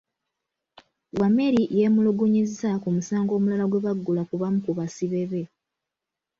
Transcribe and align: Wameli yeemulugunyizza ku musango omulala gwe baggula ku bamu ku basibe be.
Wameli 1.19 1.63
yeemulugunyizza 1.77 2.69
ku 2.81 2.87
musango 2.95 3.31
omulala 3.37 3.65
gwe 3.67 3.83
baggula 3.85 4.21
ku 4.29 4.35
bamu 4.41 4.59
ku 4.65 4.71
basibe 4.77 5.21
be. 5.31 5.43